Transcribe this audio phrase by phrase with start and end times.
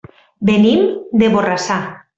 [0.51, 0.89] Venim
[1.23, 1.83] de Borrassà.